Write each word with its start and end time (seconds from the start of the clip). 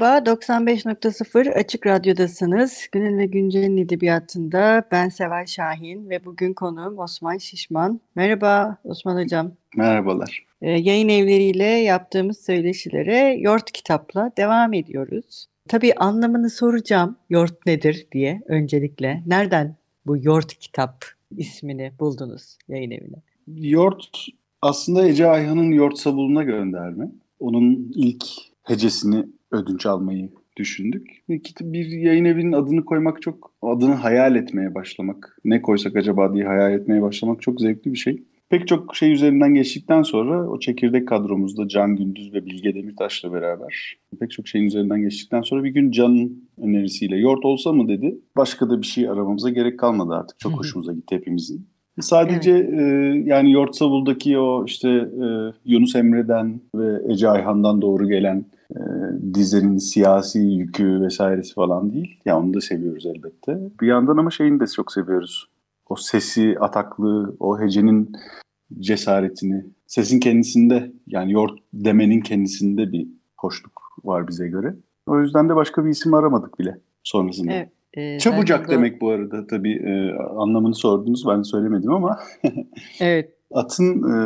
Merhaba, 0.00 0.30
95.0 0.30 1.52
Açık 1.52 1.86
Radyo'dasınız. 1.86 2.88
Günün 2.92 3.18
ve 3.18 3.26
Güncel'in 3.26 3.76
edebiyatında 3.76 4.84
ben 4.92 5.08
Seval 5.08 5.46
Şahin 5.46 6.10
ve 6.10 6.24
bugün 6.24 6.54
konuğum 6.54 6.98
Osman 6.98 7.38
Şişman. 7.38 8.00
Merhaba 8.14 8.78
Osman 8.84 9.22
Hocam. 9.22 9.52
Merhabalar. 9.76 10.46
Ee, 10.62 10.70
yayın 10.70 11.08
evleriyle 11.08 11.64
yaptığımız 11.64 12.38
söyleşilere 12.38 13.36
Yort 13.40 13.72
kitapla 13.72 14.32
devam 14.36 14.72
ediyoruz. 14.72 15.46
Tabii 15.68 15.94
anlamını 15.94 16.50
soracağım 16.50 17.16
Yort 17.30 17.66
nedir 17.66 18.06
diye 18.12 18.42
öncelikle. 18.46 19.22
Nereden 19.26 19.76
bu 20.06 20.16
Yort 20.16 20.54
kitap 20.54 21.04
ismini 21.36 21.92
buldunuz 22.00 22.58
yayın 22.68 22.90
evine? 22.90 23.22
Yort 23.46 24.26
aslında 24.62 25.08
Ece 25.08 25.26
Ayhan'ın 25.26 25.72
Yort 25.72 25.98
Sabulu'na 25.98 26.42
gönderme. 26.42 27.08
Onun 27.40 27.92
ilk 27.94 28.24
hecesini 28.62 29.24
ödünç 29.50 29.86
almayı 29.86 30.30
düşündük. 30.56 31.22
Bir 31.60 31.86
yayın 31.86 32.24
evinin 32.24 32.52
adını 32.52 32.84
koymak 32.84 33.22
çok, 33.22 33.52
adını 33.62 33.94
hayal 33.94 34.36
etmeye 34.36 34.74
başlamak, 34.74 35.38
ne 35.44 35.62
koysak 35.62 35.96
acaba 35.96 36.34
diye 36.34 36.44
hayal 36.44 36.72
etmeye 36.72 37.02
başlamak 37.02 37.42
çok 37.42 37.60
zevkli 37.60 37.92
bir 37.92 37.98
şey. 37.98 38.22
Pek 38.50 38.68
çok 38.68 38.96
şey 38.96 39.12
üzerinden 39.12 39.54
geçtikten 39.54 40.02
sonra 40.02 40.48
o 40.48 40.58
çekirdek 40.58 41.08
kadromuzda 41.08 41.68
Can 41.68 41.96
Gündüz 41.96 42.34
ve 42.34 42.46
Bilge 42.46 42.74
Demirtaş'la 42.74 43.32
beraber 43.32 43.96
pek 44.20 44.30
çok 44.30 44.48
şeyin 44.48 44.66
üzerinden 44.66 45.02
geçtikten 45.02 45.42
sonra 45.42 45.64
bir 45.64 45.70
gün 45.70 45.90
Can'ın 45.90 46.48
önerisiyle 46.58 47.16
yoğurt 47.16 47.44
olsa 47.44 47.72
mı 47.72 47.88
dedi. 47.88 48.18
Başka 48.36 48.70
da 48.70 48.82
bir 48.82 48.86
şey 48.86 49.08
aramamıza 49.08 49.50
gerek 49.50 49.78
kalmadı 49.78 50.14
artık. 50.14 50.38
Çok 50.38 50.52
hoşumuza 50.52 50.92
gitti 50.92 51.16
hepimizin. 51.16 51.66
Sadece 52.00 52.50
evet. 52.50 52.80
e, 52.80 53.22
yani 53.24 53.52
Yort 53.52 53.76
Savul'daki 53.76 54.38
o 54.38 54.64
işte 54.64 54.88
e, 54.88 55.26
Yunus 55.64 55.96
Emre'den 55.96 56.60
ve 56.74 57.12
Ece 57.12 57.28
Ayhan'dan 57.28 57.82
doğru 57.82 58.08
gelen 58.08 58.44
e, 58.70 58.80
dizinin 59.34 59.76
siyasi 59.76 60.38
yükü 60.38 61.00
vesairesi 61.00 61.54
falan 61.54 61.92
değil. 61.92 62.20
Ya 62.24 62.34
yani 62.34 62.44
onu 62.44 62.54
da 62.54 62.60
seviyoruz 62.60 63.06
elbette. 63.06 63.58
Bir 63.80 63.86
yandan 63.86 64.16
ama 64.16 64.30
şeyini 64.30 64.60
de 64.60 64.66
çok 64.66 64.92
seviyoruz. 64.92 65.48
O 65.88 65.96
sesi, 65.96 66.56
ataklığı, 66.60 67.36
o 67.40 67.60
hecenin 67.60 68.12
cesaretini, 68.78 69.64
sesin 69.86 70.20
kendisinde 70.20 70.92
yani 71.06 71.32
Yort 71.32 71.58
demenin 71.72 72.20
kendisinde 72.20 72.92
bir 72.92 73.08
hoşluk 73.36 73.82
var 74.04 74.28
bize 74.28 74.48
göre. 74.48 74.76
O 75.06 75.20
yüzden 75.20 75.48
de 75.48 75.56
başka 75.56 75.84
bir 75.84 75.90
isim 75.90 76.14
aramadık 76.14 76.58
bile 76.58 76.80
sonrasında. 77.02 77.52
Evet. 77.52 77.68
E, 77.94 78.18
Çabucak 78.18 78.70
demek 78.70 79.00
bu 79.00 79.10
arada 79.10 79.46
tabii 79.46 79.72
e, 79.72 80.12
anlamını 80.36 80.74
sordunuz 80.74 81.24
ben 81.28 81.42
söylemedim 81.42 81.92
ama. 81.92 82.18
evet. 83.00 83.34
Atın 83.54 84.02
e, 84.02 84.16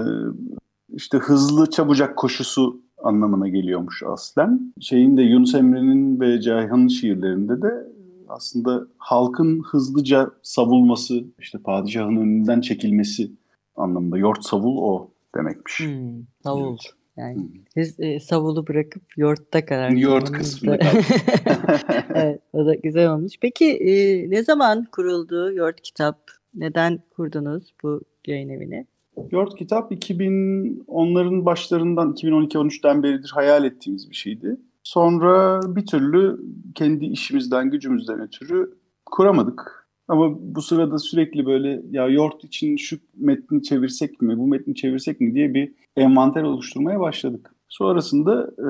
işte 0.92 1.18
hızlı 1.18 1.70
çabucak 1.70 2.16
koşusu 2.16 2.80
anlamına 3.02 3.48
geliyormuş 3.48 4.02
aslen. 4.02 4.72
Şeyin 4.80 5.16
de 5.16 5.22
Yunus 5.22 5.54
Emre'nin 5.54 6.20
ve 6.20 6.40
Ceyhan'ın 6.40 6.88
şiirlerinde 6.88 7.62
de 7.62 7.92
aslında 8.28 8.86
halkın 8.98 9.62
hızlıca 9.62 10.30
savulması, 10.42 11.24
işte 11.38 11.58
padişahın 11.58 12.16
önünden 12.16 12.60
çekilmesi 12.60 13.30
anlamında. 13.76 14.18
Yort 14.18 14.44
savul 14.44 14.76
o 14.76 15.10
demekmiş. 15.34 15.80
Hmm, 15.80 16.24
savul. 16.44 16.70
Evet. 16.70 16.92
Yani 17.16 17.36
hmm. 17.36 17.60
siz 17.74 18.00
e, 18.00 18.20
savulu 18.20 18.66
bırakıp 18.66 19.02
yoğurtta 19.16 19.66
karar 19.66 19.90
Yoğurt 19.90 20.32
kısmında 20.32 20.78
evet, 22.14 22.40
o 22.52 22.66
da 22.66 22.74
güzel 22.74 23.12
olmuş. 23.12 23.32
Peki 23.40 23.70
e, 23.70 24.30
ne 24.30 24.42
zaman 24.42 24.84
kuruldu 24.92 25.52
Yoğurt 25.52 25.80
Kitap? 25.80 26.18
Neden 26.54 27.02
kurdunuz 27.16 27.74
bu 27.82 28.00
yayın 28.26 28.48
evini? 28.48 28.86
Yoğurt 29.30 29.56
Kitap 29.56 29.92
2010'ların 29.92 31.44
başlarından 31.44 32.12
2012-13'ten 32.12 33.02
beridir 33.02 33.30
hayal 33.34 33.64
ettiğimiz 33.64 34.10
bir 34.10 34.16
şeydi. 34.16 34.56
Sonra 34.82 35.60
bir 35.76 35.86
türlü 35.86 36.40
kendi 36.74 37.04
işimizden, 37.04 37.70
gücümüzden 37.70 38.20
ötürü 38.20 38.74
kuramadık. 39.06 39.88
Ama 40.08 40.36
bu 40.40 40.62
sırada 40.62 40.98
sürekli 40.98 41.46
böyle 41.46 41.82
ya 41.90 42.08
Yoğurt 42.08 42.44
için 42.44 42.76
şu 42.76 42.98
metni 43.16 43.62
çevirsek 43.62 44.22
mi, 44.22 44.38
bu 44.38 44.46
metni 44.46 44.74
çevirsek 44.74 45.20
mi 45.20 45.34
diye 45.34 45.54
bir 45.54 45.72
envanter 45.96 46.42
oluşturmaya 46.42 47.00
başladık. 47.00 47.54
Sonrasında 47.68 48.50
e, 48.58 48.68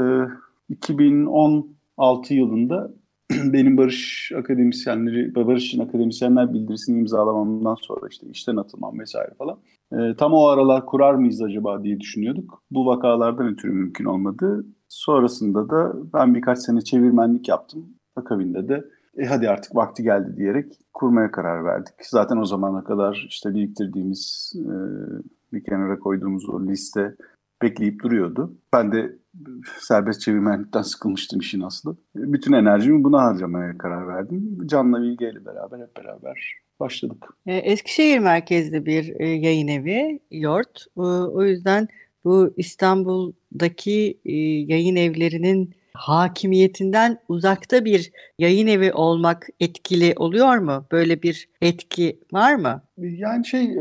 2016 0.68 2.34
yılında 2.34 2.92
benim 3.30 3.76
Barış 3.76 4.32
akademisyenleri, 4.36 5.34
Barış 5.34 5.66
için 5.66 5.80
akademisyenler 5.80 6.54
bildirisini 6.54 6.98
imzalamamdan 6.98 7.74
sonra 7.74 8.08
işte 8.10 8.26
işten 8.30 8.56
atılmam 8.56 8.98
vesaire 8.98 9.34
falan. 9.38 9.58
E, 9.92 10.16
tam 10.16 10.32
o 10.32 10.46
aralar 10.46 10.86
kurar 10.86 11.14
mıyız 11.14 11.42
acaba 11.42 11.84
diye 11.84 12.00
düşünüyorduk. 12.00 12.62
Bu 12.70 12.86
vakalardan 12.86 13.48
ötürü 13.48 13.72
mümkün 13.72 14.04
olmadı. 14.04 14.66
Sonrasında 14.88 15.70
da 15.70 15.92
ben 16.14 16.34
birkaç 16.34 16.58
sene 16.58 16.80
çevirmenlik 16.80 17.48
yaptım. 17.48 17.86
Akabinde 18.16 18.68
de 18.68 18.84
e 19.16 19.24
hadi 19.26 19.48
artık 19.48 19.76
vakti 19.76 20.02
geldi 20.02 20.36
diyerek 20.36 20.72
kurmaya 20.92 21.30
karar 21.30 21.64
verdik. 21.64 21.94
Zaten 22.02 22.36
o 22.36 22.44
zamana 22.44 22.84
kadar 22.84 23.26
işte 23.28 23.54
biriktirdiğimiz, 23.54 24.52
e, 24.56 24.74
bir 25.52 25.64
kenara 25.64 25.98
koyduğumuz 25.98 26.48
o 26.48 26.66
liste 26.66 27.16
bekleyip 27.62 28.02
duruyordu. 28.02 28.54
Ben 28.72 28.92
de 28.92 29.16
serbest 29.78 30.20
çevirmenlikten 30.20 30.82
sıkılmıştım 30.82 31.40
işin 31.40 31.60
aslı. 31.60 31.96
Bütün 32.14 32.52
enerjimi 32.52 33.04
buna 33.04 33.22
harcamaya 33.22 33.78
karar 33.78 34.08
verdim. 34.08 34.58
Can'la 34.66 35.02
Bilge 35.02 35.30
ile 35.30 35.44
beraber 35.44 35.78
hep 35.78 35.96
beraber 35.96 36.62
başladık. 36.82 37.28
E, 37.46 37.56
Eskişehir 37.56 38.18
merkezli 38.18 38.86
bir 38.86 39.20
e, 39.20 39.28
yayın 39.28 39.68
evi, 39.68 40.20
Yort. 40.30 40.86
O 40.96 41.44
yüzden 41.44 41.88
bu 42.24 42.54
İstanbul'daki 42.56 44.18
yayın 44.68 44.96
evlerinin 44.96 45.74
hakimiyetinden 45.94 47.18
uzakta 47.28 47.84
bir 47.84 48.12
yayın 48.38 48.66
evi 48.66 48.92
olmak 48.92 49.48
etkili 49.60 50.14
oluyor 50.16 50.58
mu? 50.58 50.84
Böyle 50.92 51.22
bir 51.22 51.48
etki 51.60 52.20
var 52.32 52.54
mı? 52.54 52.82
Yani 52.98 53.46
şey 53.46 53.76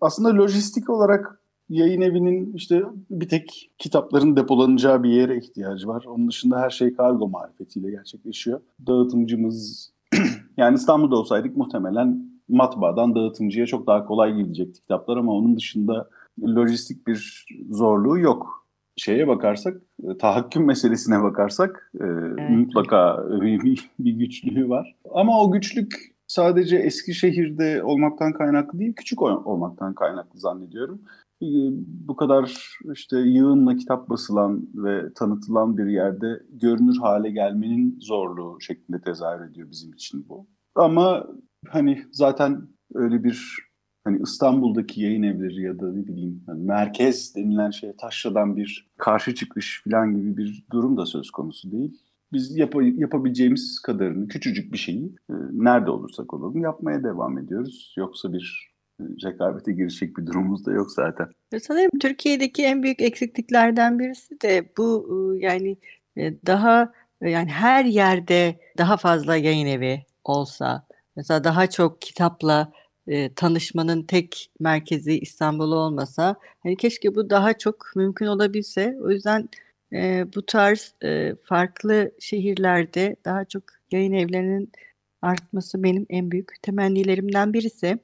aslında 0.00 0.36
lojistik 0.42 0.90
olarak 0.90 1.40
yayın 1.68 2.00
evinin 2.00 2.52
işte 2.52 2.82
bir 3.10 3.28
tek 3.28 3.70
kitapların 3.78 4.36
depolanacağı 4.36 5.02
bir 5.02 5.10
yere 5.10 5.38
ihtiyacı 5.38 5.88
var. 5.88 6.04
Onun 6.08 6.28
dışında 6.28 6.60
her 6.60 6.70
şey 6.70 6.94
kargo 6.94 7.28
marifetiyle 7.28 7.90
gerçekleşiyor. 7.90 8.60
Dağıtımcımız 8.86 9.90
yani 10.56 10.74
İstanbul'da 10.74 11.16
olsaydık 11.16 11.56
muhtemelen 11.56 12.27
matbaadan 12.48 13.14
dağıtımcıya 13.14 13.66
çok 13.66 13.86
daha 13.86 14.04
kolay 14.04 14.36
gidecekti 14.36 14.80
kitaplar 14.80 15.16
ama 15.16 15.32
onun 15.32 15.56
dışında 15.56 16.08
lojistik 16.42 17.06
bir 17.06 17.46
zorluğu 17.70 18.18
yok. 18.18 18.66
Şeye 18.96 19.28
bakarsak, 19.28 19.80
tahakküm 20.18 20.64
meselesine 20.64 21.22
bakarsak 21.22 21.92
e, 22.00 22.04
evet. 22.04 22.50
mutlaka 22.50 23.24
bir, 23.40 23.90
bir 23.98 24.12
güçlüğü 24.12 24.68
var. 24.68 24.94
Ama 25.14 25.40
o 25.40 25.50
güçlük 25.50 26.14
sadece 26.26 26.76
Eskişehir'de 26.76 27.82
olmaktan 27.82 28.32
kaynaklı 28.32 28.78
değil, 28.78 28.92
küçük 28.92 29.22
olmaktan 29.22 29.94
kaynaklı 29.94 30.40
zannediyorum 30.40 31.00
bu 32.08 32.16
kadar 32.16 32.76
işte 32.92 33.18
yığınla 33.18 33.76
kitap 33.76 34.08
basılan 34.10 34.68
ve 34.74 35.12
tanıtılan 35.12 35.78
bir 35.78 35.86
yerde 35.86 36.42
görünür 36.50 36.96
hale 36.96 37.30
gelmenin 37.30 37.98
zorluğu 38.00 38.60
şeklinde 38.60 39.00
tezahür 39.00 39.50
ediyor 39.50 39.70
bizim 39.70 39.92
için 39.92 40.28
bu. 40.28 40.46
Ama 40.74 41.26
hani 41.68 42.04
zaten 42.12 42.68
öyle 42.94 43.24
bir 43.24 43.68
hani 44.04 44.22
İstanbul'daki 44.22 45.02
yayın 45.02 45.22
evleri 45.22 45.62
ya 45.62 45.78
da 45.78 45.92
ne 45.92 46.06
bileyim 46.06 46.42
hani 46.46 46.62
merkez 46.64 47.34
denilen 47.36 47.70
şeye 47.70 47.96
taşradan 47.96 48.56
bir 48.56 48.88
karşı 48.96 49.34
çıkış 49.34 49.82
falan 49.84 50.16
gibi 50.16 50.36
bir 50.36 50.64
durum 50.72 50.96
da 50.96 51.06
söz 51.06 51.30
konusu 51.30 51.72
değil. 51.72 51.98
Biz 52.32 52.56
yap 52.56 52.74
yapabileceğimiz 52.96 53.80
kadarını, 53.82 54.28
küçücük 54.28 54.72
bir 54.72 54.78
şeyi 54.78 55.06
e, 55.06 55.34
nerede 55.52 55.90
olursak 55.90 56.34
olalım 56.34 56.60
yapmaya 56.60 57.04
devam 57.04 57.38
ediyoruz. 57.38 57.94
Yoksa 57.98 58.32
bir 58.32 58.68
rekabete 59.24 59.72
girişecek 59.72 60.16
bir 60.16 60.26
durumumuz 60.26 60.66
da 60.66 60.72
yok 60.72 60.90
zaten. 60.90 61.28
Sanırım 61.60 61.90
Türkiye'deki 62.00 62.64
en 62.64 62.82
büyük 62.82 63.02
eksikliklerden 63.02 63.98
birisi 63.98 64.40
de 64.40 64.72
bu 64.78 65.08
ıı, 65.10 65.38
yani 65.38 65.76
e, 66.16 66.34
daha 66.46 66.92
yani 67.20 67.48
her 67.48 67.84
yerde 67.84 68.60
daha 68.78 68.96
fazla 68.96 69.36
yayın 69.36 69.66
evi 69.66 70.02
olsa 70.24 70.87
mesela 71.18 71.44
daha 71.44 71.70
çok 71.70 72.02
kitapla 72.02 72.72
e, 73.06 73.34
tanışmanın 73.34 74.02
tek 74.02 74.50
merkezi 74.60 75.18
İstanbul 75.18 75.72
olmasa 75.72 76.36
hani 76.62 76.76
keşke 76.76 77.14
bu 77.14 77.30
daha 77.30 77.58
çok 77.58 77.92
mümkün 77.96 78.26
olabilse. 78.26 78.96
O 79.02 79.10
yüzden 79.10 79.48
e, 79.92 80.26
bu 80.34 80.46
tarz 80.46 80.94
e, 81.04 81.34
farklı 81.44 82.10
şehirlerde 82.20 83.16
daha 83.24 83.44
çok 83.44 83.62
yayın 83.90 84.12
evlerinin 84.12 84.72
artması 85.22 85.82
benim 85.82 86.06
en 86.10 86.30
büyük 86.30 86.62
temennilerimden 86.62 87.52
birisi. 87.52 87.98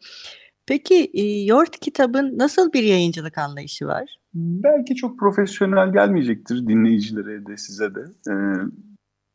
Peki 0.66 1.11
e, 1.14 1.22
Yort 1.44 1.81
kitabın 1.81 2.38
nasıl 2.38 2.72
bir 2.72 2.82
yayıncılık 2.82 3.38
anlayışı 3.38 3.87
var? 3.87 4.19
Belki 4.34 4.94
çok 4.94 5.19
profesyonel 5.19 5.93
gelmeyecektir 5.93 6.66
dinleyicilere 6.66 7.46
de 7.46 7.56
size 7.56 7.94
de. 7.94 8.00
Ee, 8.31 8.34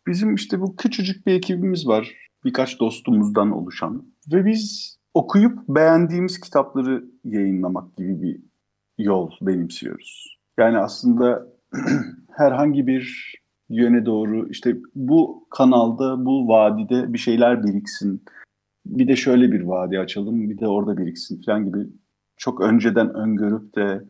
bizim 0.07 0.35
işte 0.35 0.61
bu 0.61 0.75
küçücük 0.75 1.27
bir 1.27 1.33
ekibimiz 1.33 1.87
var. 1.87 2.28
Birkaç 2.43 2.79
dostumuzdan 2.79 3.51
oluşan. 3.51 4.05
Ve 4.33 4.45
biz 4.45 4.95
okuyup 5.13 5.59
beğendiğimiz 5.67 6.39
kitapları 6.39 7.05
yayınlamak 7.23 7.97
gibi 7.97 8.21
bir 8.21 8.41
yol 8.97 9.31
benimsiyoruz. 9.41 10.37
Yani 10.59 10.77
aslında 10.77 11.47
herhangi 12.37 12.87
bir 12.87 13.35
yöne 13.69 14.05
doğru 14.05 14.49
işte 14.49 14.77
bu 14.95 15.47
kanalda, 15.49 16.25
bu 16.25 16.47
vadide 16.47 17.13
bir 17.13 17.17
şeyler 17.17 17.63
biriksin. 17.63 18.23
Bir 18.85 19.07
de 19.07 19.15
şöyle 19.15 19.51
bir 19.51 19.61
vadi 19.61 19.99
açalım, 19.99 20.49
bir 20.49 20.57
de 20.57 20.67
orada 20.67 20.97
biriksin 20.97 21.41
falan 21.41 21.65
gibi 21.65 21.87
çok 22.37 22.61
önceden 22.61 23.13
öngörüp 23.13 23.75
de 23.75 24.03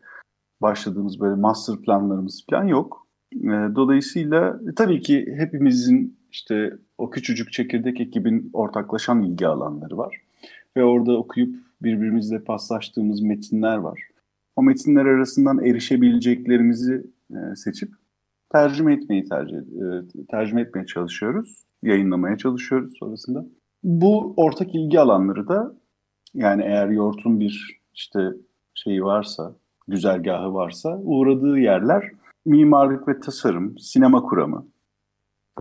başladığımız 0.62 1.20
böyle 1.20 1.34
master 1.34 1.76
planlarımız 1.76 2.44
falan 2.50 2.64
yok. 2.64 2.99
Ee, 3.34 3.74
dolayısıyla 3.74 4.60
e, 4.70 4.74
tabii 4.74 5.00
ki 5.00 5.34
hepimizin 5.36 6.18
işte 6.30 6.72
o 6.98 7.10
küçücük 7.10 7.52
çekirdek 7.52 8.00
ekibin 8.00 8.50
ortaklaşan 8.52 9.22
ilgi 9.22 9.46
alanları 9.46 9.98
var. 9.98 10.16
Ve 10.76 10.84
orada 10.84 11.16
okuyup 11.16 11.54
birbirimizle 11.82 12.38
paslaştığımız 12.44 13.20
metinler 13.20 13.76
var. 13.76 14.00
O 14.56 14.62
metinler 14.62 15.04
arasından 15.06 15.64
erişebileceklerimizi 15.64 17.06
e, 17.30 17.56
seçip 17.56 17.92
tercüme 18.52 18.94
etmeyi 18.94 19.24
tercih 19.24 19.56
e, 19.56 20.26
tercüme 20.30 20.60
etmeye 20.60 20.86
çalışıyoruz. 20.86 21.64
Yayınlamaya 21.82 22.36
çalışıyoruz 22.38 22.94
sonrasında. 22.98 23.46
Bu 23.82 24.34
ortak 24.36 24.74
ilgi 24.74 25.00
alanları 25.00 25.48
da 25.48 25.74
yani 26.34 26.62
eğer 26.62 26.88
Yort'un 26.88 27.40
bir 27.40 27.80
işte 27.94 28.28
şeyi 28.74 29.04
varsa, 29.04 29.54
güzergahı 29.88 30.54
varsa 30.54 30.98
uğradığı 31.02 31.58
yerler 31.58 32.10
mimarlık 32.44 33.08
ve 33.08 33.20
tasarım, 33.20 33.78
sinema 33.78 34.22
kuramı, 34.22 34.66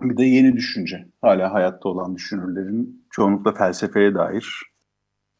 bir 0.01 0.17
de 0.17 0.23
yeni 0.23 0.53
düşünce. 0.53 1.09
Hala 1.21 1.53
hayatta 1.53 1.89
olan 1.89 2.15
düşünürlerin 2.15 3.05
çoğunlukla 3.09 3.53
felsefeye 3.53 4.15
dair 4.15 4.45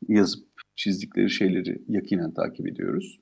yazıp 0.07 0.47
çizdikleri 0.75 1.30
şeyleri 1.30 1.83
yakinen 1.88 2.33
takip 2.33 2.68
ediyoruz. 2.68 3.19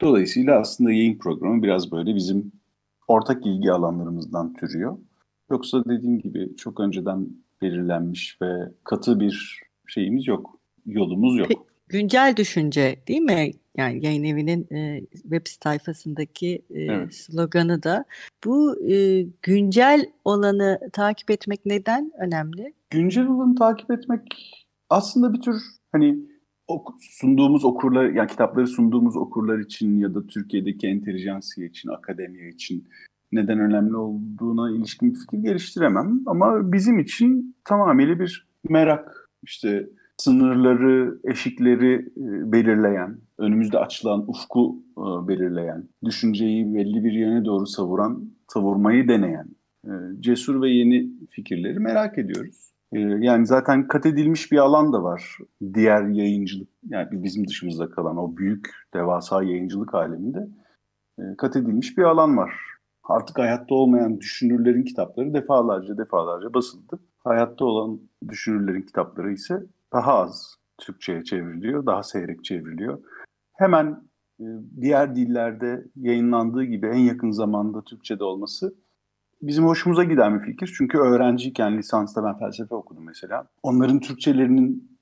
Dolayısıyla 0.00 0.60
aslında 0.60 0.92
yayın 0.92 1.18
programı 1.18 1.62
biraz 1.62 1.92
böyle 1.92 2.14
bizim 2.14 2.52
ortak 3.08 3.46
ilgi 3.46 3.72
alanlarımızdan 3.72 4.54
türüyor. 4.54 4.98
Yoksa 5.50 5.84
dediğim 5.84 6.18
gibi 6.18 6.56
çok 6.56 6.80
önceden 6.80 7.28
belirlenmiş 7.62 8.38
ve 8.42 8.72
katı 8.84 9.20
bir 9.20 9.62
şeyimiz 9.86 10.26
yok, 10.26 10.60
yolumuz 10.86 11.38
yok. 11.38 11.71
Güncel 11.92 12.34
düşünce 12.36 12.96
değil 13.08 13.20
mi? 13.20 13.50
Yani 13.76 14.04
yayın 14.06 14.24
evinin 14.24 14.74
e, 14.74 15.00
web 15.12 15.46
sayfasındaki 15.46 16.62
e, 16.70 16.80
evet. 16.82 17.14
sloganı 17.14 17.82
da. 17.82 18.04
Bu 18.44 18.86
e, 18.90 19.26
güncel 19.42 20.06
olanı 20.24 20.80
takip 20.92 21.30
etmek 21.30 21.66
neden 21.66 22.10
önemli? 22.18 22.74
Güncel 22.90 23.26
olanı 23.26 23.54
takip 23.54 23.90
etmek 23.90 24.22
aslında 24.90 25.32
bir 25.32 25.40
tür 25.40 25.54
hani 25.92 26.18
sunduğumuz 27.00 27.64
okurlar, 27.64 28.10
yani 28.10 28.28
kitapları 28.28 28.66
sunduğumuz 28.66 29.16
okurlar 29.16 29.58
için 29.58 29.98
ya 29.98 30.14
da 30.14 30.26
Türkiye'deki 30.26 30.86
entelijansiye 30.86 31.66
için, 31.66 31.88
akademiye 31.88 32.48
için 32.48 32.88
neden 33.32 33.58
önemli 33.58 33.96
olduğuna 33.96 34.70
ilişkin 34.70 35.14
bir 35.14 35.18
fikir 35.18 35.38
geliştiremem. 35.38 36.20
Ama 36.26 36.72
bizim 36.72 36.98
için 36.98 37.56
tamamıyla 37.64 38.18
bir 38.20 38.48
merak, 38.68 39.30
işte 39.42 39.88
sınırları, 40.16 41.18
eşikleri 41.24 41.94
e, 42.16 42.52
belirleyen, 42.52 43.18
önümüzde 43.38 43.78
açılan 43.78 44.24
ufku 44.30 44.76
e, 44.98 45.28
belirleyen, 45.28 45.88
düşünceyi 46.04 46.74
belli 46.74 47.04
bir 47.04 47.12
yöne 47.12 47.44
doğru 47.44 47.66
savuran, 47.66 48.24
savurmayı 48.48 49.08
deneyen, 49.08 49.48
e, 49.84 49.90
cesur 50.20 50.62
ve 50.62 50.70
yeni 50.70 51.10
fikirleri 51.30 51.78
merak 51.78 52.18
ediyoruz. 52.18 52.72
Yani 53.18 53.46
zaten 53.46 53.88
kat 53.88 54.06
edilmiş 54.06 54.52
bir 54.52 54.58
alan 54.58 54.92
da 54.92 55.02
var. 55.02 55.38
Diğer 55.74 56.02
yayıncılık, 56.02 56.68
yani 56.88 57.08
bizim 57.12 57.48
dışımızda 57.48 57.90
kalan 57.90 58.16
o 58.16 58.36
büyük, 58.36 58.70
devasa 58.94 59.42
yayıncılık 59.42 59.94
aleminde 59.94 60.48
kat 61.38 61.56
edilmiş 61.56 61.98
bir 61.98 62.02
alan 62.02 62.36
var. 62.36 62.52
Artık 63.04 63.38
hayatta 63.38 63.74
olmayan 63.74 64.20
düşünürlerin 64.20 64.82
kitapları 64.82 65.34
defalarca 65.34 65.98
defalarca 65.98 66.54
basıldı. 66.54 67.00
Hayatta 67.18 67.64
olan 67.64 68.00
düşünürlerin 68.28 68.82
kitapları 68.82 69.32
ise 69.32 69.62
daha 69.92 70.14
az 70.14 70.56
Türkçe'ye 70.78 71.24
çevriliyor, 71.24 71.86
daha 71.86 72.02
seyrek 72.02 72.44
çevriliyor. 72.44 73.02
Hemen 73.52 74.02
e, 74.40 74.44
diğer 74.80 75.16
dillerde 75.16 75.84
yayınlandığı 75.96 76.64
gibi 76.64 76.86
en 76.86 76.98
yakın 76.98 77.30
zamanda 77.30 77.84
Türkçe'de 77.84 78.24
olması 78.24 78.74
bizim 79.42 79.64
hoşumuza 79.64 80.04
giden 80.04 80.40
bir 80.40 80.44
fikir. 80.44 80.74
Çünkü 80.78 80.98
öğrenciyken 80.98 81.78
lisansta 81.78 82.24
ben 82.24 82.38
felsefe 82.38 82.74
okudum 82.74 83.04
mesela. 83.04 83.48
Onların 83.62 84.00
Türkçelerinin 84.00 84.98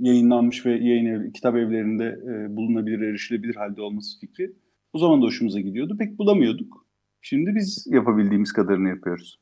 yayınlanmış 0.00 0.66
ve 0.66 0.70
yayın 0.70 1.06
ev, 1.06 1.32
kitap 1.32 1.56
evlerinde 1.56 2.04
e, 2.04 2.56
bulunabilir, 2.56 3.00
erişilebilir 3.00 3.54
halde 3.54 3.82
olması 3.82 4.20
fikri 4.20 4.52
o 4.92 4.98
zaman 4.98 5.22
da 5.22 5.26
hoşumuza 5.26 5.60
gidiyordu. 5.60 5.96
Pek 5.98 6.18
bulamıyorduk. 6.18 6.86
Şimdi 7.20 7.54
biz 7.54 7.86
yapabildiğimiz 7.90 8.52
kadarını 8.52 8.88
yapıyoruz. 8.88 9.40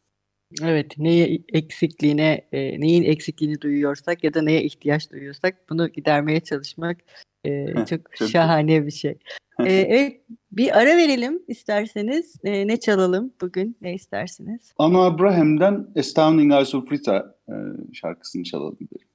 Evet, 0.63 0.99
neye 0.99 1.43
eksikliğine, 1.53 2.49
e, 2.53 2.81
neyin 2.81 3.03
eksikliğini 3.03 3.61
duyuyorsak 3.61 4.25
ya 4.25 4.35
da 4.35 4.43
neye 4.43 4.63
ihtiyaç 4.63 5.13
duyuyorsak 5.13 5.71
bunu 5.71 5.89
gidermeye 5.89 6.41
çalışmak 6.41 6.97
e, 7.45 7.67
çok, 7.89 8.17
çok 8.17 8.29
şahane 8.29 8.87
bir 8.87 8.91
şey. 8.91 9.19
e, 9.65 9.73
evet, 9.73 10.21
bir 10.53 10.79
ara 10.79 10.97
verelim 10.97 11.43
isterseniz. 11.49 12.37
E, 12.45 12.67
ne 12.67 12.81
çalalım 12.81 13.33
bugün? 13.41 13.77
Ne 13.81 13.95
istersiniz? 13.95 14.73
Anna 14.79 15.05
Abraham'den 15.05 15.87
Astounding 15.99 16.53
Eyes 16.53 16.75
of 16.75 16.93
Rita 16.93 17.35
e, 17.49 17.55
şarkısını 17.93 18.43
çalalım 18.43 18.79
derim. 18.81 19.10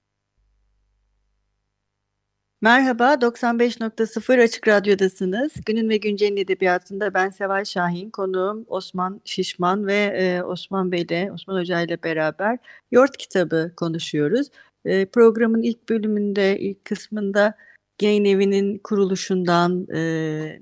Merhaba, 2.65 3.13
95.0 3.21 4.44
Açık 4.44 4.67
Radyo'dasınız. 4.67 5.51
Günün 5.66 5.90
ve 5.90 5.97
Güncel'in 5.97 6.37
edebiyatında 6.37 7.13
ben 7.13 7.30
Seval 7.30 7.66
Şahin, 7.66 8.09
konuğum 8.09 8.66
Osman 8.68 9.21
Şişman 9.25 9.87
ve 9.87 9.95
e, 9.95 10.44
Osman 10.44 10.92
Bey'le, 10.92 11.31
Osman 11.33 11.59
Hoca 11.59 11.81
ile 11.81 12.04
beraber 12.04 12.57
Yort 12.92 13.18
kitabı 13.18 13.71
konuşuyoruz. 13.78 14.47
E, 14.85 15.06
programın 15.06 15.61
ilk 15.61 15.90
bölümünde, 15.90 16.59
ilk 16.59 16.85
kısmında 16.85 17.54
yayın 18.01 18.25
evinin 18.25 18.78
kuruluşundan 18.78 19.87
e, 19.95 20.01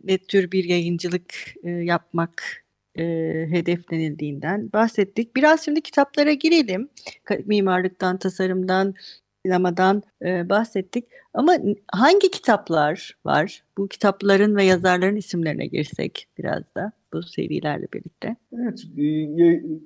ne 0.04 0.18
tür 0.18 0.52
bir 0.52 0.64
yayıncılık 0.64 1.34
e, 1.64 1.70
yapmak 1.70 2.64
e, 2.96 3.04
hedeflenildiğinden 3.50 4.70
bahsettik. 4.74 5.36
Biraz 5.36 5.66
şimdi 5.66 5.82
kitaplara 5.82 6.34
girelim. 6.34 6.90
Mimarlıktan, 7.46 8.18
tasarımdan, 8.18 8.96
sinemadan 9.46 10.04
e, 10.26 10.50
bahsettik. 10.50 11.06
Ama 11.34 11.54
hangi 11.92 12.32
kitaplar 12.32 13.18
var? 13.26 13.64
Bu 13.78 13.88
kitapların 13.88 14.56
ve 14.56 14.64
yazarların 14.64 15.16
isimlerine 15.16 15.68
girsek 15.68 16.28
biraz 16.38 16.64
da 16.78 16.92
bu 17.14 17.24
serilerle 17.24 17.88
birlikte. 17.94 18.36
Evet, 18.54 18.84
e, 18.98 19.04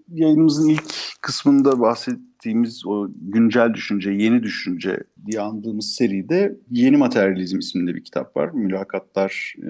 yayınımızın 0.10 0.70
ilk 0.70 0.84
kısmında 1.22 1.80
bahsettiğimiz 1.80 2.86
o 2.86 3.08
güncel 3.22 3.74
düşünce, 3.74 4.12
yeni 4.12 4.44
düşünce 4.44 5.04
diye 5.26 5.42
andığımız 5.42 5.86
seride 5.86 6.58
Yeni 6.72 6.98
Materyalizm 6.98 7.60
isimli 7.60 7.96
bir 7.96 8.04
kitap 8.04 8.38
var. 8.38 8.50
Mülakatlar, 8.54 9.56
e, 9.58 9.70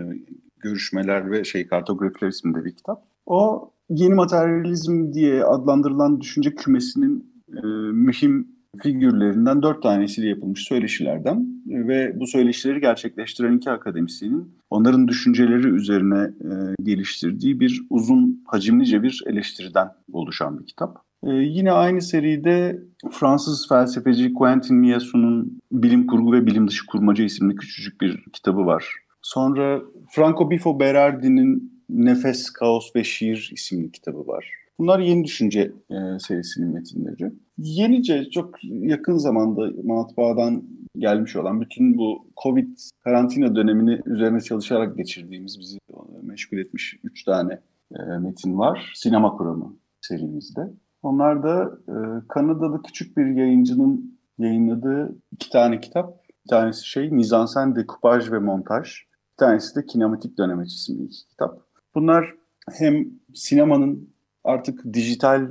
görüşmeler 0.60 1.32
ve 1.32 1.44
şey 1.44 1.68
kartografiler 1.68 2.30
isimli 2.30 2.66
bir 2.66 2.76
kitap. 2.76 3.04
O 3.26 3.72
yeni 3.90 4.14
materyalizm 4.14 5.14
diye 5.14 5.44
adlandırılan 5.44 6.22
düşünce 6.22 6.56
kümesinin 6.56 7.34
e, 7.50 7.62
mühim 7.92 8.57
figürlerinden 8.84 9.62
dört 9.62 9.84
tanesiyle 9.84 10.30
yapılmış 10.30 10.64
söyleşilerden 10.64 11.48
ve 11.68 12.20
bu 12.20 12.28
söyleşileri 12.28 12.82
gerçekleştiren 12.82 13.58
iki 13.58 13.72
akademisyenin 13.72 14.56
onların 14.70 15.08
düşünceleri 15.08 15.68
üzerine 15.68 16.20
e, 16.24 16.52
geliştirdiği 16.84 17.60
bir 17.60 17.82
uzun 17.90 18.44
hacimlice 18.48 19.04
bir 19.04 19.24
eleştiriden 19.28 19.88
oluşan 20.12 20.60
bir 20.60 20.66
kitap. 20.66 20.98
E, 21.24 21.32
yine 21.32 21.72
aynı 21.72 22.02
seride 22.02 22.82
Fransız 23.12 23.68
felsefeci 23.70 24.34
Quentin 24.34 24.78
Miasu'nun 24.78 25.62
Bilim 25.72 26.08
Kurgu 26.08 26.34
ve 26.34 26.46
Bilim 26.46 26.68
Dışı 26.68 26.86
Kurmaca 26.86 27.24
isimli 27.24 27.56
küçücük 27.56 28.02
bir 28.02 28.24
kitabı 28.34 28.66
var. 28.66 28.86
Sonra 29.22 29.82
Franco 30.12 30.52
Bifo 30.52 30.80
Berardi'nin 30.80 31.78
Nefes, 31.90 32.50
Kaos 32.50 32.96
ve 32.96 33.04
Şiir 33.04 33.50
isimli 33.54 33.92
kitabı 33.92 34.28
var. 34.28 34.52
Bunlar 34.80 35.00
yeni 35.00 35.24
düşünce 35.24 35.72
e, 35.90 36.20
serisinin 36.20 36.74
metinleri. 36.74 37.32
Yenice 37.58 38.30
çok 38.30 38.64
yakın 38.64 39.18
zamanda 39.18 39.72
matbaadan 39.84 40.64
gelmiş 40.98 41.36
olan 41.36 41.62
bütün 41.62 41.98
bu 41.98 42.28
Covid 42.44 42.78
karantina 43.04 43.56
dönemini 43.56 44.02
üzerine 44.06 44.42
çalışarak 44.42 44.98
geçirdiğimiz 44.98 45.60
bizi 45.60 45.78
meşgul 46.22 46.58
etmiş 46.58 47.00
üç 47.04 47.24
tane 47.24 47.60
e, 47.96 48.04
metin 48.04 48.58
var. 48.58 48.92
Sinema 48.96 49.38
Kuramı 49.38 49.76
serimizde. 50.02 50.62
Onlar 51.04 51.44
da 51.44 51.78
e, 51.88 51.96
Kanadalı 52.28 52.82
küçük 52.82 53.18
bir 53.18 53.26
yayıncının 53.26 54.20
yayınladığı 54.38 55.16
iki 55.32 55.50
tane 55.50 55.80
kitap. 55.80 56.24
Bir 56.46 56.50
tanesi 56.50 56.88
şey 56.88 57.10
Mizansen, 57.10 57.76
Dekupaj 57.76 58.32
ve 58.32 58.40
Montaj. 58.40 58.88
Bir 59.32 59.38
tanesi 59.38 59.76
de 59.76 59.86
Kinematik 59.86 60.38
Dönemeç 60.38 60.74
isimli 60.74 61.04
iki 61.04 61.28
kitap. 61.28 61.62
Bunlar 61.96 62.34
hem 62.72 63.08
sinemanın 63.34 64.10
artık 64.44 64.94
dijital 64.94 65.48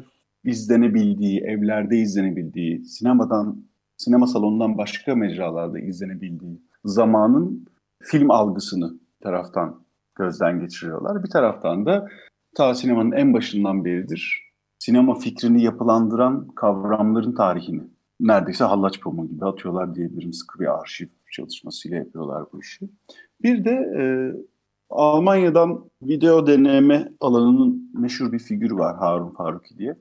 izlenebildiği, 0.46 1.40
evlerde 1.40 1.96
izlenebildiği, 1.96 2.84
sinemadan, 2.84 3.64
sinema 3.96 4.26
salonundan 4.26 4.78
başka 4.78 5.14
mecralarda 5.14 5.78
izlenebildiği 5.78 6.60
zamanın 6.84 7.66
film 8.02 8.30
algısını 8.30 8.94
taraftan 9.22 9.80
gözden 10.14 10.60
geçiriyorlar. 10.60 11.24
Bir 11.24 11.30
taraftan 11.30 11.86
da 11.86 12.08
ta 12.54 12.74
sinemanın 12.74 13.12
en 13.12 13.34
başından 13.34 13.84
beridir 13.84 14.46
sinema 14.78 15.14
fikrini 15.14 15.62
yapılandıran 15.62 16.48
kavramların 16.48 17.32
tarihini 17.32 17.82
neredeyse 18.20 18.64
hallaç 18.64 19.00
pamuğu 19.00 19.28
gibi 19.28 19.44
atıyorlar 19.44 19.94
diyebilirim. 19.94 20.32
Sıkı 20.32 20.60
bir 20.60 20.80
arşiv 20.80 21.06
çalışmasıyla 21.32 21.96
yapıyorlar 21.96 22.44
bu 22.52 22.60
işi. 22.60 22.88
Bir 23.42 23.64
de 23.64 23.70
e, 23.70 24.02
Almanya'dan 24.90 25.84
video 26.02 26.46
deneme 26.46 27.12
alanının 27.20 27.90
meşhur 27.94 28.32
bir 28.32 28.38
figürü 28.38 28.74
var 28.74 28.96
Harun 28.96 29.30
Faruki 29.30 29.78
diye. 29.78 29.96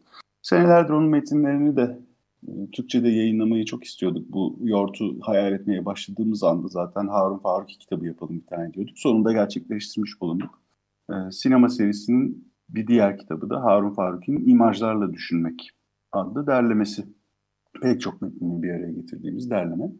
Senelerdir 0.45 0.93
onun 0.93 1.09
metinlerini 1.09 1.75
de 1.75 1.99
e, 2.47 2.51
Türkçe'de 2.71 3.09
yayınlamayı 3.09 3.65
çok 3.65 3.83
istiyorduk. 3.83 4.25
Bu 4.29 4.59
yortu 4.63 5.21
hayal 5.21 5.53
etmeye 5.53 5.85
başladığımız 5.85 6.43
anda 6.43 6.67
zaten 6.67 7.07
Harun 7.07 7.37
Faruki 7.37 7.77
kitabı 7.77 8.05
yapalım 8.05 8.41
bir 8.41 8.45
tane 8.45 8.73
diyorduk. 8.73 8.97
Sonunda 8.97 9.33
gerçekleştirmiş 9.33 10.21
bulunduk. 10.21 10.61
E, 11.09 11.13
sinema 11.31 11.69
serisinin 11.69 12.51
bir 12.69 12.87
diğer 12.87 13.17
kitabı 13.17 13.49
da 13.49 13.63
Harun 13.63 13.89
Faruki'nin 13.89 14.47
İmajlarla 14.47 15.13
Düşünmek 15.13 15.69
adlı 16.11 16.47
derlemesi. 16.47 17.05
Pek 17.81 18.01
çok 18.01 18.21
metnini 18.21 18.63
bir 18.63 18.69
araya 18.69 18.91
getirdiğimiz 18.91 19.49
derleme. 19.49 19.91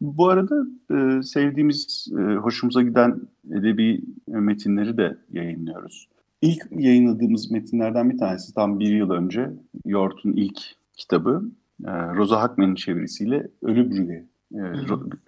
Bu 0.00 0.28
arada 0.28 0.66
e, 0.90 1.22
sevdiğimiz, 1.22 2.08
e, 2.18 2.34
hoşumuza 2.34 2.82
giden 2.82 3.20
edebi 3.50 4.04
metinleri 4.28 4.96
de 4.96 5.18
yayınlıyoruz. 5.32 6.08
İlk 6.42 6.66
yayınladığımız 6.70 7.50
metinlerden 7.50 8.10
bir 8.10 8.18
tanesi 8.18 8.54
tam 8.54 8.80
bir 8.80 8.88
yıl 8.88 9.10
önce 9.10 9.50
Yort'un 9.84 10.32
ilk 10.32 10.58
kitabı 10.96 11.42
e, 11.84 11.90
Rosa 11.90 12.42
Hackman'ın 12.42 12.74
çevirisiyle 12.74 13.48
Ölü 13.62 13.90
Brüge. 13.90 14.24
E, 14.54 14.62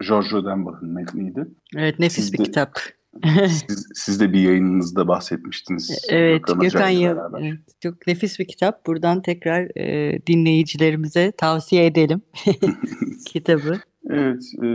George 0.08 0.28
Rodenbach'ın 0.32 0.88
metniydi. 0.88 1.46
Evet 1.76 1.98
nefis 1.98 2.24
siz 2.24 2.32
bir 2.32 2.38
de, 2.38 2.42
kitap. 2.42 2.78
siz, 3.48 3.86
siz 3.94 4.20
de 4.20 4.32
bir 4.32 4.40
yayınınızda 4.40 5.08
bahsetmiştiniz. 5.08 6.06
Evet 6.08 6.42
Gökhan 6.60 6.88
Yıl. 6.88 7.16
Evet, 7.40 7.58
çok 7.82 8.06
nefis 8.06 8.38
bir 8.38 8.44
kitap. 8.44 8.86
Buradan 8.86 9.22
tekrar 9.22 9.78
e, 9.80 10.18
dinleyicilerimize 10.26 11.32
tavsiye 11.32 11.86
edelim 11.86 12.22
kitabı. 13.26 13.78
Evet. 14.10 14.42
E, 14.64 14.68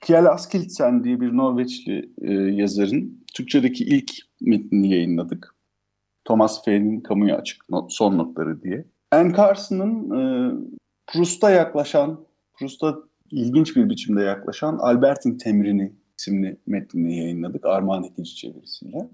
Kjell 0.00 0.26
Askildsen 0.26 1.04
diye 1.04 1.20
bir 1.20 1.36
Norveçli 1.36 2.10
e, 2.22 2.32
yazarın 2.32 3.24
Türkçedeki 3.34 3.84
ilk 3.84 4.10
metnini 4.40 4.90
yayınladık. 4.92 5.54
Thomas 6.24 6.64
Fay'nin 6.64 7.00
Kamuya 7.00 7.36
Açık 7.36 7.64
Son 7.88 8.18
Notları 8.18 8.62
diye. 8.62 8.84
Anne 9.10 9.36
Carson'ın 9.36 10.10
e, 10.10 10.52
Proust'a 11.06 11.50
yaklaşan, 11.50 12.20
Proust'a 12.58 12.98
ilginç 13.30 13.76
bir 13.76 13.90
biçimde 13.90 14.22
yaklaşan 14.22 14.78
Albert'in 14.78 15.38
Temrini 15.38 15.92
isimli 16.18 16.56
metnini 16.66 17.18
yayınladık 17.18 17.66
Armağan 17.66 18.04
Ekici 18.04 18.36
çevirisiyle. 18.36 19.08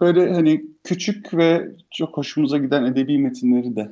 Böyle 0.00 0.34
hani 0.34 0.64
küçük 0.84 1.34
ve 1.34 1.72
çok 1.90 2.16
hoşumuza 2.16 2.58
giden 2.58 2.84
edebi 2.84 3.18
metinleri 3.18 3.76
de 3.76 3.90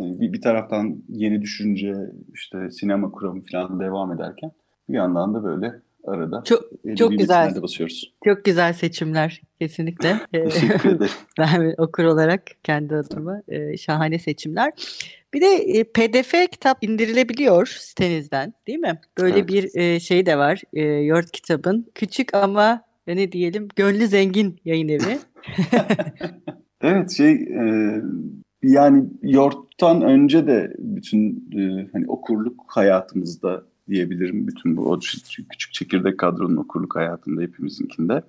yani 0.00 0.20
bir, 0.20 0.32
bir 0.32 0.40
taraftan 0.40 1.02
yeni 1.08 1.42
düşünce, 1.42 1.94
işte 2.34 2.70
sinema 2.70 3.10
kuramı 3.10 3.42
falan 3.52 3.80
devam 3.80 4.12
ederken 4.12 4.52
bir 4.88 4.94
yandan 4.94 5.34
da 5.34 5.44
böyle 5.44 5.80
arada 6.04 6.42
çok, 6.44 6.64
çok 6.96 7.18
güzel 7.18 7.62
basıyoruz. 7.62 8.14
Çok 8.24 8.44
güzel 8.44 8.72
seçimler 8.72 9.40
kesinlikle. 9.60 10.16
Teşekkür 10.32 10.90
ederim. 10.96 11.12
ben 11.38 11.74
okur 11.78 12.04
olarak 12.04 12.42
kendi 12.62 12.94
adıma 12.94 13.42
e, 13.48 13.76
şahane 13.76 14.18
seçimler. 14.18 14.72
Bir 15.34 15.40
de 15.40 15.46
e, 15.46 15.84
PDF 15.84 16.50
kitap 16.50 16.84
indirilebiliyor 16.84 17.66
sitenizden 17.66 18.54
değil 18.66 18.78
mi? 18.78 19.00
Böyle 19.18 19.38
evet. 19.38 19.48
bir 19.48 19.80
e, 19.80 20.00
şey 20.00 20.26
de 20.26 20.38
var. 20.38 20.62
Yort 21.04 21.30
kitabın 21.30 21.86
küçük 21.94 22.34
ama 22.34 22.82
ne 23.06 23.32
diyelim 23.32 23.68
gönlü 23.76 24.06
zengin 24.06 24.60
yayın 24.64 24.88
evi. 24.88 25.18
evet 26.80 27.10
şey 27.10 27.48
yani 28.62 29.04
Yort'tan 29.22 30.02
önce 30.02 30.46
de 30.46 30.72
bütün 30.78 31.50
hani 31.92 32.08
okurluk 32.08 32.64
hayatımızda 32.66 33.64
diyebilirim. 33.88 34.48
Bütün 34.48 34.76
bu 34.76 34.92
o 34.92 35.00
küçük 35.50 35.72
çekirdek 35.72 36.18
kadronun 36.18 36.56
okurluk 36.56 36.96
hayatında 36.96 37.42
hepimizinkinde. 37.42 38.22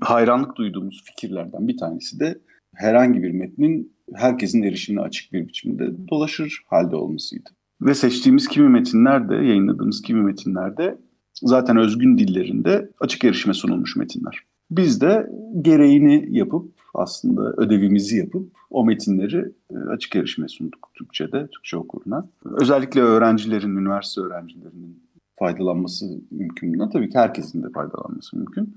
Hayranlık 0.00 0.56
duyduğumuz 0.56 1.04
fikirlerden 1.04 1.68
bir 1.68 1.76
tanesi 1.76 2.20
de 2.20 2.38
herhangi 2.74 3.22
bir 3.22 3.30
metnin 3.30 3.92
herkesin 4.14 4.62
erişimine 4.62 5.02
açık 5.02 5.32
bir 5.32 5.48
biçimde 5.48 6.08
dolaşır 6.08 6.62
halde 6.66 6.96
olmasıydı. 6.96 7.50
Ve 7.80 7.94
seçtiğimiz 7.94 8.48
kimi 8.48 8.68
metinler 8.68 9.28
de, 9.28 9.34
yayınladığımız 9.34 10.02
kimi 10.02 10.22
metinler 10.22 10.76
de 10.76 10.98
zaten 11.42 11.76
özgün 11.76 12.18
dillerinde 12.18 12.90
açık 13.00 13.24
erişime 13.24 13.54
sunulmuş 13.54 13.96
metinler. 13.96 14.49
Biz 14.70 15.00
de 15.00 15.30
gereğini 15.62 16.26
yapıp 16.30 16.72
aslında 16.94 17.52
ödevimizi 17.56 18.16
yapıp 18.16 18.52
o 18.70 18.84
metinleri 18.84 19.52
e, 19.70 19.76
açık 19.76 20.16
erişime 20.16 20.48
sunduk 20.48 20.90
Türkçe'de, 20.94 21.46
Türkçe 21.46 21.76
okuruna. 21.76 22.28
Özellikle 22.44 23.00
öğrencilerin, 23.00 23.76
üniversite 23.76 24.20
öğrencilerinin 24.20 25.02
faydalanması 25.38 26.20
mümkün. 26.30 26.74
Buna 26.74 26.88
tabii 26.88 27.08
ki 27.10 27.18
herkesin 27.18 27.62
de 27.62 27.68
faydalanması 27.70 28.36
mümkün. 28.36 28.76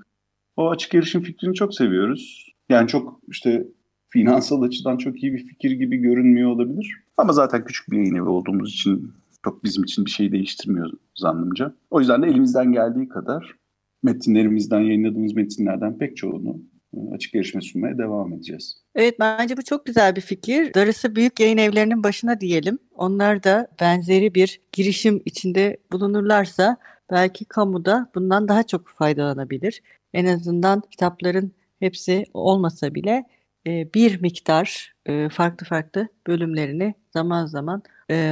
O 0.58 0.70
açık 0.70 0.96
erişim 0.96 1.22
fikrini 1.22 1.54
çok 1.54 1.74
seviyoruz. 1.76 2.54
Yani 2.70 2.88
çok 2.88 3.20
işte 3.28 3.68
finansal 4.08 4.62
açıdan 4.62 4.98
çok 4.98 5.24
iyi 5.24 5.34
bir 5.34 5.44
fikir 5.44 5.72
gibi 5.72 5.98
görünmüyor 5.98 6.50
olabilir. 6.50 7.04
Ama 7.18 7.34
zaten 7.34 7.66
küçük 7.66 7.92
bir 7.92 7.98
yayın 7.98 8.16
evi 8.16 8.30
olduğumuz 8.30 8.74
için 8.74 9.14
çok 9.44 9.64
bizim 9.64 9.84
için 9.84 10.06
bir 10.06 10.12
şey 10.12 10.32
değiştirmiyor 10.32 10.92
zannımca. 11.16 11.74
O 11.92 12.00
yüzden 12.00 12.22
de 12.22 12.28
elimizden 12.28 12.72
geldiği 12.72 13.10
kadar 13.10 13.56
metinlerimizden, 14.04 14.80
yayınladığımız 14.80 15.34
metinlerden 15.34 15.98
pek 15.98 16.18
çoğunu 16.18 16.62
e, 16.94 16.98
açık 17.16 17.36
erişime 17.36 17.62
sunmaya 17.62 17.98
devam 17.98 18.34
edeceğiz. 18.34 18.84
Evet 18.96 19.20
bence 19.20 19.58
bu 19.58 19.62
çok 19.62 19.86
güzel 19.86 20.16
bir 20.16 20.22
fikir. 20.22 20.74
Darısı 20.74 21.16
büyük 21.16 21.40
yayın 21.40 21.58
evlerinin 21.58 22.04
başına 22.04 22.42
diyelim. 22.42 22.80
Onlar 22.96 23.44
da 23.44 23.68
benzeri 23.82 24.36
bir 24.36 24.62
girişim 24.72 25.22
içinde 25.26 25.78
bulunurlarsa 25.92 26.78
belki 27.12 27.46
kamuda 27.46 28.10
bundan 28.16 28.48
daha 28.48 28.64
çok 28.64 28.88
faydalanabilir. 28.88 29.82
En 30.14 30.26
azından 30.26 30.82
kitapların 30.92 31.52
hepsi 31.80 32.26
olmasa 32.34 32.96
bile 32.96 33.26
e, 33.68 33.94
bir 33.94 34.22
miktar 34.22 34.94
e, 35.06 35.30
farklı 35.30 35.66
farklı 35.66 36.08
bölümlerini 36.28 36.94
zaman 37.14 37.46
zaman 37.46 37.84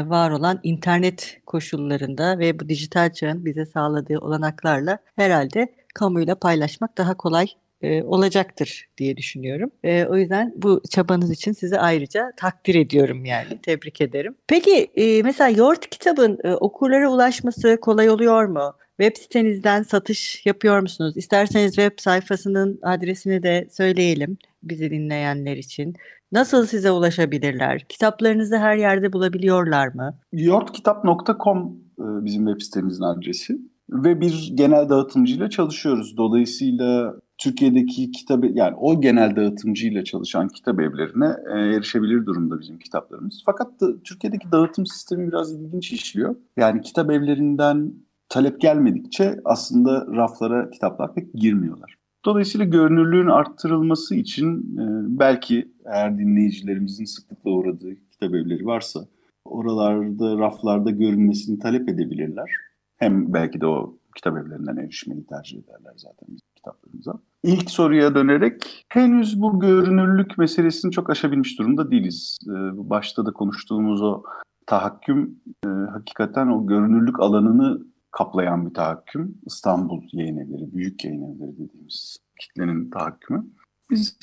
var 0.09 0.31
olan 0.31 0.59
internet 0.63 1.41
koşullarında 1.45 2.39
ve 2.39 2.59
bu 2.59 2.69
dijital 2.69 3.13
çağın 3.13 3.45
bize 3.45 3.65
sağladığı 3.65 4.19
olanaklarla 4.19 4.97
herhalde 5.15 5.73
kamuyla 5.93 6.35
paylaşmak 6.35 6.97
daha 6.97 7.17
kolay 7.17 7.47
e, 7.81 8.03
olacaktır 8.03 8.89
diye 8.97 9.17
düşünüyorum. 9.17 9.71
E, 9.83 10.05
o 10.05 10.17
yüzden 10.17 10.53
bu 10.55 10.81
çabanız 10.91 11.31
için 11.31 11.51
sizi 11.51 11.79
ayrıca 11.79 12.31
takdir 12.37 12.75
ediyorum 12.75 13.25
yani. 13.25 13.61
Tebrik 13.61 14.01
ederim. 14.01 14.35
Peki 14.47 14.91
e, 14.95 15.23
mesela 15.23 15.49
Yoğurt 15.49 15.89
kitabın 15.89 16.39
e, 16.43 16.53
okurlara 16.53 17.09
ulaşması 17.11 17.77
kolay 17.81 18.09
oluyor 18.09 18.45
mu? 18.45 18.73
Web 19.01 19.21
sitenizden 19.21 19.83
satış 19.83 20.45
yapıyor 20.45 20.79
musunuz? 20.79 21.13
İsterseniz 21.17 21.75
web 21.75 21.91
sayfasının 21.97 22.79
adresini 22.81 23.43
de 23.43 23.67
söyleyelim 23.71 24.37
bizi 24.63 24.91
dinleyenler 24.91 25.57
için. 25.57 25.95
Nasıl 26.31 26.65
size 26.65 26.91
ulaşabilirler? 26.91 27.85
Kitaplarınızı 27.89 28.57
her 28.57 28.75
yerde 28.75 29.13
bulabiliyorlar 29.13 29.87
mı? 29.87 30.15
Yoğurtkitap.com 30.33 31.77
e, 31.99 32.25
bizim 32.25 32.45
web 32.45 32.61
sitemizin 32.61 33.03
adresi 33.03 33.61
ve 33.89 34.21
bir 34.21 34.51
genel 34.55 34.89
dağıtımcıyla 34.89 35.49
çalışıyoruz. 35.49 36.17
Dolayısıyla 36.17 37.15
Türkiye'deki 37.37 38.11
kitap 38.11 38.43
yani 38.53 38.75
o 38.75 39.01
genel 39.01 39.35
dağıtımcıyla 39.35 40.03
çalışan 40.03 40.47
kitap 40.47 40.79
evlerine 40.79 41.35
e, 41.55 41.75
erişebilir 41.75 42.25
durumda 42.25 42.59
bizim 42.59 42.79
kitaplarımız. 42.79 43.43
Fakat 43.45 43.81
da, 43.81 44.01
Türkiye'deki 44.03 44.51
dağıtım 44.51 44.85
sistemi 44.85 45.27
biraz 45.27 45.53
ilginç 45.53 45.91
işliyor. 45.91 46.35
Yani 46.57 46.81
kitap 46.81 47.11
evlerinden 47.11 47.93
talep 48.31 48.61
gelmedikçe 48.61 49.39
aslında 49.45 50.07
raflara 50.15 50.69
kitaplar 50.69 51.13
pek 51.13 51.33
girmiyorlar. 51.33 51.95
Dolayısıyla 52.25 52.65
görünürlüğün 52.65 53.27
arttırılması 53.27 54.15
için 54.15 54.77
e, 54.77 54.83
belki 55.19 55.71
eğer 55.85 56.17
dinleyicilerimizin 56.17 57.05
sıklıkla 57.05 57.51
uğradığı 57.51 57.95
kitap 58.11 58.29
evleri 58.29 58.65
varsa 58.65 58.99
oralarda, 59.45 60.37
raflarda 60.37 60.89
görünmesini 60.89 61.59
talep 61.59 61.89
edebilirler. 61.89 62.51
Hem 62.97 63.33
belki 63.33 63.61
de 63.61 63.67
o 63.67 63.97
kitap 64.15 64.37
evlerinden 64.37 64.77
erişmeyi 64.77 65.25
tercih 65.25 65.57
ederler 65.57 65.93
zaten 65.95 66.27
bizim 66.27 66.47
kitaplarımıza. 66.55 67.13
İlk 67.43 67.71
soruya 67.71 68.15
dönerek 68.15 68.85
henüz 68.89 69.41
bu 69.41 69.59
görünürlük 69.59 70.37
meselesini 70.37 70.91
çok 70.91 71.09
aşabilmiş 71.09 71.59
durumda 71.59 71.91
değiliz. 71.91 72.39
Ee, 72.47 72.49
başta 72.89 73.25
da 73.25 73.31
konuştuğumuz 73.31 74.01
o 74.01 74.23
tahakküm 74.65 75.39
e, 75.65 75.67
hakikaten 75.67 76.47
o 76.47 76.67
görünürlük 76.67 77.19
alanını 77.19 77.90
kaplayan 78.11 78.69
bir 78.69 78.73
tahakküm. 78.73 79.37
İstanbul 79.45 80.01
yayın 80.11 80.37
evleri, 80.37 80.73
büyük 80.73 81.05
yayın 81.05 81.21
evleri 81.21 81.53
dediğimiz 81.57 82.17
kitlenin 82.39 82.89
tahakkümü. 82.89 83.45
Biz 83.91 84.17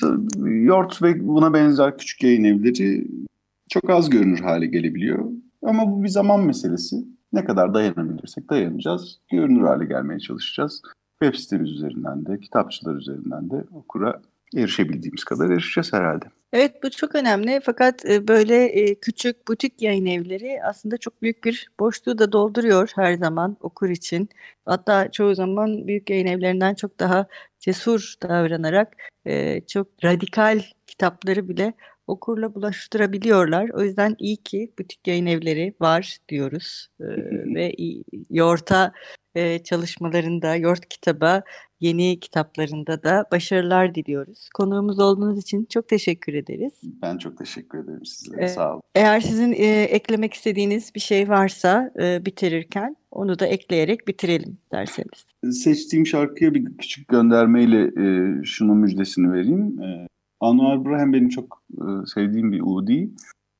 Yort 0.45 1.01
ve 1.01 1.27
buna 1.27 1.53
benzer 1.53 1.97
küçük 1.97 2.23
yayın 2.23 2.43
evleri 2.43 3.07
çok 3.69 3.89
az 3.89 4.09
görünür 4.09 4.39
hale 4.39 4.65
gelebiliyor. 4.65 5.25
Ama 5.63 5.91
bu 5.91 6.03
bir 6.03 6.09
zaman 6.09 6.45
meselesi. 6.45 6.95
Ne 7.33 7.45
kadar 7.45 7.73
dayanabilirsek 7.73 8.49
dayanacağız. 8.49 9.19
Görünür 9.31 9.61
hale 9.61 9.85
gelmeye 9.85 10.19
çalışacağız. 10.19 10.81
Web 11.21 11.35
sitemiz 11.35 11.71
üzerinden 11.71 12.25
de, 12.25 12.39
kitapçılar 12.39 12.95
üzerinden 12.95 13.49
de 13.49 13.63
okura 13.71 14.21
erişebildiğimiz 14.55 15.23
kadar 15.23 15.49
erişeceğiz 15.49 15.93
herhalde. 15.93 16.25
Evet 16.53 16.83
bu 16.83 16.89
çok 16.89 17.15
önemli 17.15 17.59
fakat 17.63 18.05
e, 18.05 18.27
böyle 18.27 18.65
e, 18.65 18.95
küçük 18.95 19.47
butik 19.47 19.81
yayın 19.81 20.05
evleri 20.05 20.59
aslında 20.63 20.97
çok 20.97 21.21
büyük 21.21 21.43
bir 21.43 21.67
boşluğu 21.79 22.17
da 22.17 22.31
dolduruyor 22.31 22.91
her 22.95 23.13
zaman 23.13 23.57
okur 23.61 23.89
için. 23.89 24.29
Hatta 24.65 25.11
çoğu 25.11 25.35
zaman 25.35 25.87
büyük 25.87 26.09
yayın 26.09 26.27
evlerinden 26.27 26.75
çok 26.75 26.99
daha 26.99 27.27
cesur 27.59 28.13
davranarak 28.23 28.97
e, 29.25 29.61
çok 29.61 29.87
radikal 30.03 30.61
kitapları 30.87 31.49
bile 31.49 31.73
okurla 32.07 32.55
bulaştırabiliyorlar. 32.55 33.69
O 33.69 33.81
yüzden 33.81 34.15
iyi 34.19 34.37
ki 34.37 34.73
butik 34.79 35.07
yayın 35.07 35.25
evleri 35.25 35.73
var 35.81 36.17
diyoruz. 36.29 36.87
Ve 37.55 37.75
Yorta 38.29 38.93
e, 39.35 39.59
çalışmalarında, 39.63 40.55
Yort 40.55 40.89
kitaba, 40.89 41.43
yeni 41.79 42.19
kitaplarında 42.19 43.03
da 43.03 43.25
başarılar 43.31 43.95
diliyoruz. 43.95 44.49
Konuğumuz 44.55 44.99
olduğunuz 44.99 45.39
için 45.39 45.65
çok 45.69 45.87
teşekkür 45.87 46.33
ederiz. 46.33 46.73
Ben 46.83 47.17
çok 47.17 47.37
teşekkür 47.37 47.83
ederim 47.83 48.05
sizlere. 48.05 48.45
Ee, 48.45 48.47
Sağ 48.47 48.71
olun. 48.73 48.81
Eğer 48.95 49.19
sizin 49.19 49.51
e, 49.51 49.83
eklemek 49.83 50.33
istediğiniz 50.33 50.95
bir 50.95 50.99
şey 50.99 51.29
varsa 51.29 51.91
e, 52.01 52.25
bitirirken 52.25 52.95
onu 53.11 53.39
da 53.39 53.47
ekleyerek 53.47 54.07
bitirelim 54.07 54.57
derseniz. 54.71 55.25
Seçtiğim 55.63 56.07
şarkıya 56.07 56.53
bir 56.53 56.77
küçük 56.77 57.07
göndermeyle 57.07 57.81
e, 57.81 58.35
şunun 58.43 58.77
müjdesini 58.77 59.31
vereyim. 59.31 59.81
E, 59.81 60.07
Anwar 60.39 60.77
Ibrahim 60.77 61.13
benim 61.13 61.29
çok 61.29 61.63
e, 61.73 61.85
sevdiğim 62.15 62.51
bir 62.51 62.61
Udi 62.61 63.09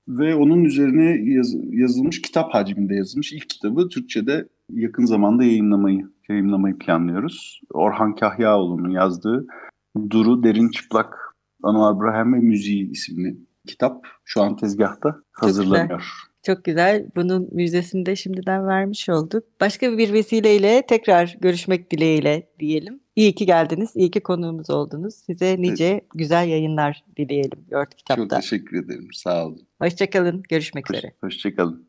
ve 0.08 0.36
onun 0.36 0.64
üzerine 0.64 1.32
yaz, 1.34 1.56
yazılmış 1.72 2.22
kitap 2.22 2.54
hacminde 2.54 2.96
yazılmış 2.96 3.34
ilk 3.34 3.50
kitabı 3.50 3.90
Türkçe'de 3.90 4.48
yakın 4.70 5.06
zamanda 5.06 5.44
yayınlamayı 5.44 6.10
yayınlamayı 6.30 6.78
planlıyoruz. 6.78 7.62
Orhan 7.74 8.16
Kahyaoğlu'nun 8.16 8.90
yazdığı 8.90 9.48
Duru 10.10 10.44
Derin 10.44 10.70
Çıplak 10.70 11.36
Anwar 11.64 11.96
Ibrahim 11.96 12.34
ve 12.34 12.38
Müziği 12.38 12.92
isimli 12.92 13.38
kitap 13.68 14.08
şu 14.26 14.42
an 14.42 14.56
tezgahta 14.56 15.16
hazırlanıyor. 15.32 16.30
Çok 16.46 16.64
güzel. 16.64 17.08
Bunun 17.16 17.50
müjdesini 17.52 18.06
de 18.06 18.16
şimdiden 18.16 18.68
vermiş 18.68 19.10
olduk. 19.10 19.44
Başka 19.62 19.98
bir 19.98 20.14
vesileyle 20.14 20.82
tekrar 20.88 21.38
görüşmek 21.42 21.92
dileğiyle 21.92 22.50
diyelim. 22.60 23.00
İyi 23.16 23.36
ki 23.36 23.46
geldiniz. 23.46 23.92
İyi 23.96 24.12
ki 24.12 24.20
konuğumuz 24.20 24.70
oldunuz. 24.70 25.16
Size 25.16 25.62
nice 25.62 25.86
evet. 25.86 26.04
güzel 26.16 26.48
yayınlar 26.48 27.04
dileyelim 27.18 27.60
Yort 27.72 27.96
Kitap'ta. 27.96 28.24
Çok 28.24 28.30
teşekkür 28.30 28.86
ederim. 28.86 29.08
Sağ 29.14 29.46
olun. 29.46 29.68
Hoşçakalın. 29.82 30.44
Görüşmek 30.50 30.90
Hoş, 30.90 30.98
üzere. 30.98 31.14
Hoşçakalın. 31.22 31.89